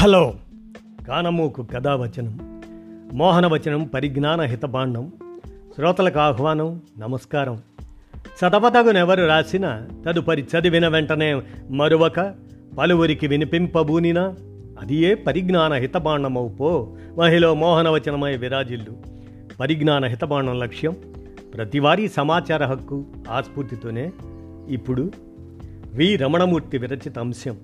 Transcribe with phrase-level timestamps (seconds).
[0.00, 0.34] Hello.
[1.08, 2.62] కానమూకు కథావచనం
[3.14, 5.12] మోహనవచనం పరిజ్ఞాన హితభాండం
[5.76, 7.62] శ్రోతలకు ఆహ్వానం నమస్కారం.
[8.20, 12.34] చదవతగునెవరు రాసిన తదుపరి చదివిన వెంటనే మరువక
[12.78, 14.34] పలువురికి వినిపింపబూనినా
[14.80, 18.96] అది ఏ పరిజ్ఞాన హితబాండమవు పో మహిళ మోహనవచనమై విరాజిల్లు.
[19.60, 20.96] పరిజ్ఞాన హితబాండం లక్ష్యం
[21.54, 24.12] ప్రతివారీ సమాచార హక్కు ఆస్ఫూర్తితోనే.
[24.68, 25.10] ఇప్పుడు
[25.94, 27.56] వి రమణమూర్తి విరచిత అంశం.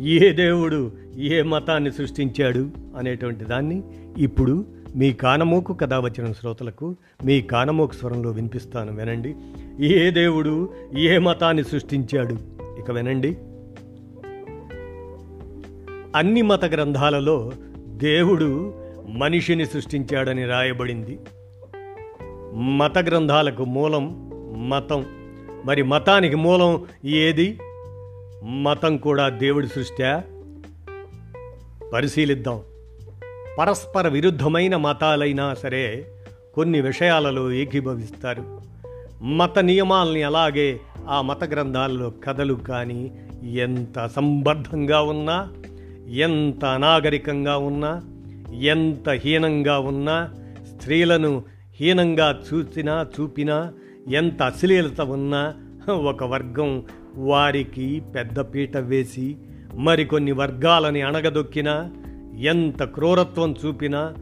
[0.00, 3.82] ఏ దేవుడు ఏ మతాన్ని సృష్టించాడు అనేటువంటి దాన్ని
[4.18, 4.64] ఇప్పుడు
[4.96, 8.96] మీ కానమోకు కథ వచ్చిన శ్రోతలకు మీ కానమోకు స్వరంలో వినిపిస్తాను.
[8.96, 9.34] వినండి.
[9.80, 12.36] ఏ దేవుడు ఏ మతాన్ని సృష్టించాడు?
[12.78, 13.36] ఇక వినండి.
[16.16, 17.52] అన్ని మత గ్రంథాలలో
[17.88, 18.74] దేవుడు
[19.08, 21.18] మనిషిని సృష్టించాడని రాయబడింది.
[22.54, 24.30] మత గ్రంథాలకు మూలం
[24.68, 25.04] మతం.
[25.64, 27.58] మరి మతానికి మూలం ఏది?
[28.46, 30.22] మతం కూడా దేవుడి సృష్ట్యా?
[31.92, 32.60] పరిశీలిద్దాం.
[33.58, 36.06] పరస్పర విరుద్ధమైన మతాలైనా సరే
[36.54, 38.60] కొన్ని విషయాలలో ఏకీభవిస్తారు.
[39.22, 45.52] మత నియమాల్ని అలాగే ఆ మత గ్రంథాలలో కథలు కానీ ఎంత సంబద్ధంగా ఉన్నా
[46.08, 48.02] ఎంత అనాగరికంగా ఉన్నా
[48.52, 50.34] ఎంత హీనంగా ఉన్నా
[50.74, 51.44] స్త్రీలను
[51.80, 53.72] హీనంగా చూసినా చూపినా
[54.08, 55.54] ఎంత అశ్లీలత ఉన్నా
[55.92, 56.84] ఒక వర్గం
[57.16, 59.36] వారికి పెద్దపీట వేసి
[59.74, 61.90] మరికొన్ని వర్గాలని అణగదొక్కినా
[62.38, 64.14] ఎంత క్రూరత్వం చూపినా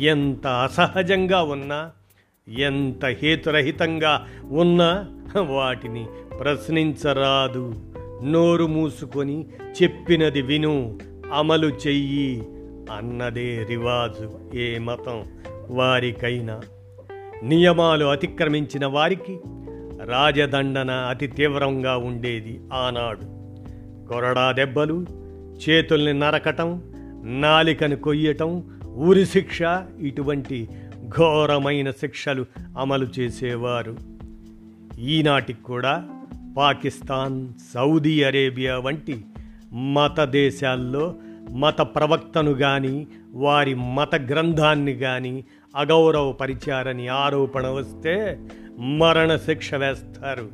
[0.00, 1.90] ఎంత అసహజంగా ఉన్నా
[2.58, 5.06] ఎంత హేతురహితంగా ఉన్నా
[5.40, 6.06] వాటిని
[6.40, 7.74] ప్రశ్నించరాదు.
[8.24, 9.46] నోరు మూసుకొని
[9.82, 10.98] చెప్పినది విను
[11.32, 12.42] అమలు చెయ్యి
[12.96, 15.24] అన్నదే రివాజు ఏ మతం
[15.70, 16.60] వారికైనా.
[17.42, 19.38] నియమాలు అతిక్రమించిన వారికి
[20.04, 23.42] రాజదండన అతి తీవ్రంగా ఉండేది ఆనాడు.
[24.08, 25.06] కొరడా దెబ్బలు
[25.68, 26.82] చేతుల్ని నరకటం
[27.24, 29.58] నాలికను కొయ్యటం ఉరి శిక్ష
[30.00, 30.68] ఇటువంటి
[31.18, 32.46] ఘోరమైన శిక్షలు
[32.78, 33.96] అమలు చేసేవారు.
[35.00, 36.08] ఈనాటికి కూడా
[36.58, 39.24] పాకిస్తాన్ సౌదీ అరేబియా వంటి
[39.72, 41.14] మత దేశాల్లో
[41.50, 45.44] మత ప్రవక్తను కానీ వారి మత గ్రంథాన్ని కానీ
[45.76, 48.38] అగౌరవపరిచారని ఆరోపణ వస్తే
[48.78, 50.48] మరణశిక్ష వేస్తారు.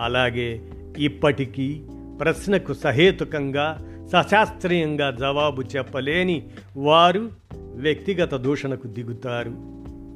[0.00, 0.60] అలాగే
[0.98, 1.82] ఇప్పటికీ
[2.20, 9.52] ప్రశ్నకు సహేతుకంగా సశాస్త్రీయంగా జవాబు చెప్పలేని వారు వ్యక్తిగత దూషణకు దిగుతారు.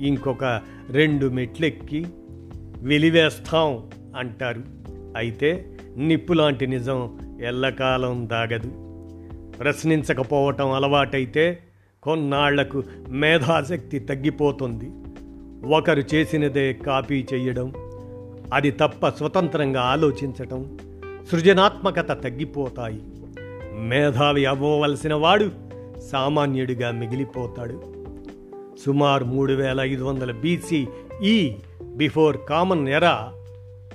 [0.04, 0.60] ఇంకొక
[0.90, 2.06] రెండు మెట్లెక్కి
[2.78, 4.62] వెలివేస్తాం అంటారు.
[5.16, 8.68] అయితే నిప్పులాంటి నిజం ఎల్లకాలం దాగదు.
[9.58, 11.58] ప్రశ్నించకపోవటం అలవాటైతే
[12.06, 14.90] కొన్నాళ్ళకు మేధాశక్తి తగ్గిపోతుంది.
[15.74, 17.72] ఒకరు చేసినదే కాపీ చేయడం
[18.54, 20.78] అది తప్ప స్వతంత్రంగా ఆలోచించటం
[21.30, 23.02] సృజనాత్మకత తగ్గిపోతాయి.
[23.78, 25.50] మేధావి అవ్వవలసిన వాడు
[26.12, 27.82] సామాన్యుడిగా మిగిలిపోతాడు.
[28.86, 30.86] సుమారు మూడు వేల ఐదు వందల బీసీ
[31.22, 31.54] ఈ
[31.96, 33.32] బిఫోర్ కామన్ ఎరా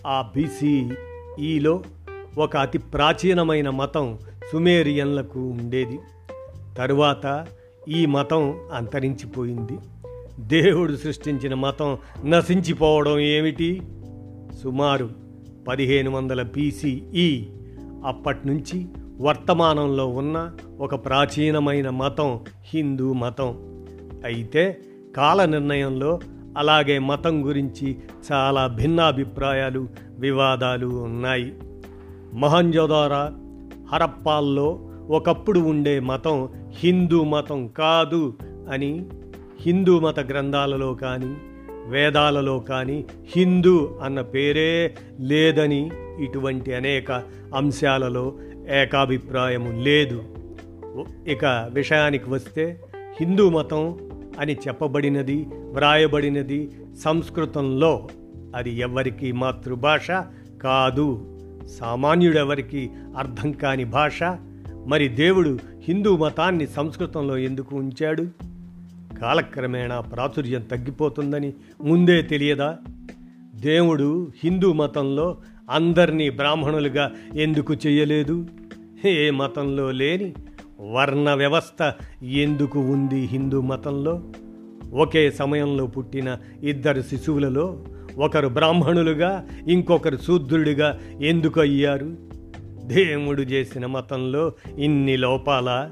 [0.07, 1.83] ఆ బీసీఈలో
[2.37, 4.19] ఒక అతి ప్రాచీనమైన మతం
[4.51, 5.99] సుమేరియన్లకు ఉండేది.
[6.77, 7.47] తరువాత
[7.89, 9.79] ఈ మతం అంతరించిపోయింది.
[10.39, 13.81] దేవుడు సృష్టించిన మతం నశించిపోవడం ఏమిటి?
[14.63, 15.09] సుమారు
[15.67, 17.47] పదిహేను వందల బీసీఈ
[18.05, 18.87] అప్పటి నుంచి
[19.21, 22.39] వర్తమానంలో ఉన్న ఒక ప్రాచీనమైన మతం
[22.73, 23.85] హిందూ మతం.
[24.25, 24.79] అయితే
[25.17, 26.19] కాల నిర్ణయంలో
[26.57, 27.97] అలాగే మతం గురించి
[28.31, 29.87] చాలా భిన్నాభిప్రాయాలు
[30.19, 31.53] వివాదాలు ఉన్నాయి.
[32.33, 33.31] మహంజోదార
[33.91, 38.33] హరప్పాల్లో ఒకప్పుడు ఉండే మతం హిందూ మతం కాదు
[38.71, 39.05] అని
[39.61, 41.37] హిందూ మత గ్రంథాలలో కానీ
[41.87, 47.11] వేదాలలో కానీ హిందూ అన్న పేరే లేదని ఇటువంటి అనేక
[47.55, 48.33] అంశాలలో
[48.69, 50.23] ఏకాభిప్రాయము లేదు.
[51.27, 52.79] ఇక విషయానికి వస్తే
[53.19, 53.83] హిందూ మతం
[54.39, 56.71] అని చెప్పబడినది వ్రాయబడినది
[57.03, 58.07] సంస్కృతంలో
[58.55, 60.11] అది ఎవరికి మాతృభాష
[60.63, 61.37] కాదు.
[61.79, 64.23] సామాన్యుడెవరికి అర్థం కాని భాష
[64.87, 68.27] మరి దేవుడు హిందూ మతాన్ని సంస్కృతంలో ఎందుకు ఉంచాడు?
[69.21, 72.77] కాలక్రమేణా ప్రాచుర్యం తగ్గిపోతుందని ముందే తెలియదా?
[73.55, 75.37] దేవుడు హిందూ మతంలో
[75.69, 78.47] అందరినీ బ్రాహ్మణులుగా ఎందుకు చేయలేదు?
[79.05, 80.33] ఏ మతంలో లేని
[80.91, 81.93] వర్ణ వ్యవస్థ
[82.23, 84.23] ఎందుకు ఉంది హిందూ మతంలో?
[84.93, 87.83] ఒకే సమయంలో పుట్టిన ఇద్దరు శిశువులలో
[88.17, 92.30] ఒకరు బ్రాహ్మణులుగా ఇంకొకరు శూద్రుడిగా ఎందుకు అయ్యారు?
[92.85, 95.89] దేవుడు చేసిన మతంలో ఇన్ని లోపాల?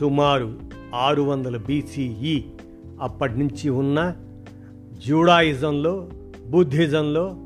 [0.00, 0.54] సుమారు
[0.94, 2.42] ఆరు వందల బీసీఈ
[3.00, 4.14] అప్పటి నుంచి ఉన్న
[5.06, 6.08] జూడాయిజంలో
[6.46, 7.36] బుద్ధిజంలో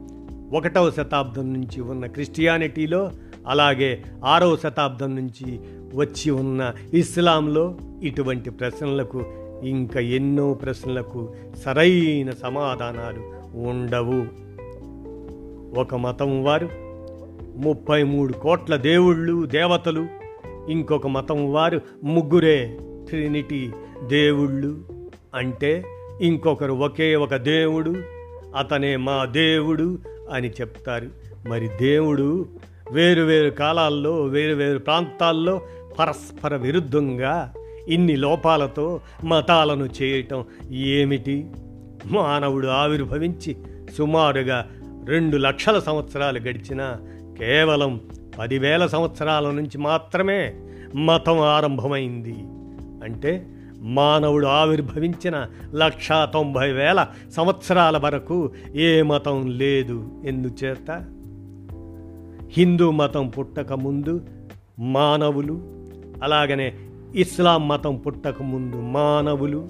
[0.52, 3.10] ఒకటవ శతాబ్దం నుంచి ఉన్న క్రిస్టియానిటీలో
[3.46, 5.60] అలాగే ఆరవ శతాబ్దం నుంచి
[5.94, 9.24] వచ్చి ఉన్న ఇస్లాంలో ఇటువంటి ప్రశ్నలకు
[9.62, 14.50] ఇంకా ఎన్నో ప్రశ్నలకు సరైన సమాధానాలు ఉండవు.
[15.80, 16.89] ఒక మతం వారు
[17.64, 20.06] ముప్పై మూడు కోట్ల దేవుళ్ళు దేవతలు.
[20.68, 22.78] ఇంకొక మతం వారు ముగ్గురే
[23.08, 23.70] ట్రినిటీ
[24.06, 24.78] దేవుళ్ళు.
[25.34, 25.84] అంటే
[26.20, 27.94] ఇంకొకరు ఒకే ఒక దేవుడు
[28.56, 29.98] అతనే మా దేవుడు
[30.32, 31.06] అని చెప్తారు.
[31.48, 32.46] మరి దేవుడు
[32.92, 35.60] వేరు వేరు కాలాల్లో వేరు వేరు ప్రాంతాల్లో
[35.98, 37.54] పరస్పర విరుద్ధంగా
[37.88, 41.46] ఇన్ని లోపాలతో మతాలను చేయటం ఏమిటి?
[42.06, 43.56] మానవుడు ఆవిర్భవించి
[43.98, 44.66] సుమారుగా
[45.04, 46.98] రెండు లక్షల సంవత్సరాలు గడిచినా
[47.40, 48.00] కేవలం
[48.38, 50.54] పదివేల సంవత్సరాల నుంచి మాత్రమే
[50.94, 52.34] మతం ఆరంభమైంది.
[53.04, 53.46] అంటే
[53.78, 61.06] మానవుడు ఆవిర్భవించిన లక్షా తొంభై వేల సంవత్సరాల వరకు ఏ మతం లేదు ఎందుచేత?
[62.48, 64.26] హిందూ మతం పుట్టక ముందు
[64.78, 65.60] మానవులు
[66.22, 66.74] అలాగనే
[67.14, 69.68] ఇస్లాం మతం పుట్టక ముందు మానవులు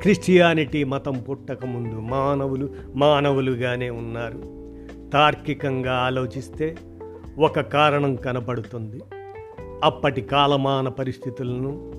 [0.00, 4.63] క్రిస్టియానిటీ మతం పుట్టక ముందు మానవులు మానవులుగానే ఉన్నారు.
[5.14, 6.76] తార్కికంగా ఆలోచిస్తే
[7.38, 9.00] ఒక కారణం కనబడుతుంది.
[9.84, 11.92] అప్పటి కాలమాన పరిస్థితులను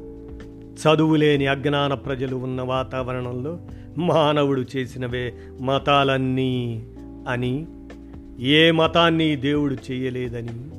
[0.76, 3.60] చదువులేని అజ్ఞాన ప్రజలు ఉన్న వాతావరణంలో
[3.98, 6.88] మానవుడు చేసినవే మతాలన్నీ
[7.28, 7.68] అని
[8.40, 10.70] ఏ మతాన్ని దేవుడు చేయలేదని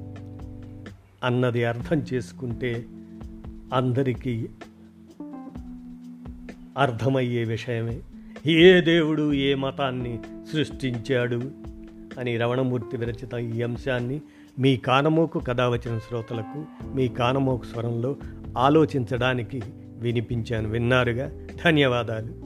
[1.25, 2.85] అన్నది అర్థం చేసుకుంటే
[3.75, 4.49] అందరికీ
[6.79, 8.00] అర్థమయ్యే విషయమే.
[8.47, 10.19] ఏ దేవుడు ఏ మతాన్ని
[10.53, 11.66] సృష్టించాడు?
[12.19, 14.21] అని రవణమూర్తి విరచిత ఈ అంశాన్ని
[14.59, 16.65] మీ కానమోకు కథావచన శ్రోతలకు
[16.95, 18.17] మీ కానమోకు స్వరంలో
[18.59, 19.63] ఆలోచించడానికి
[19.99, 20.69] వినిపించాను.
[20.69, 21.33] విన్నారుగా?
[21.65, 22.45] ధన్యవాదాలు.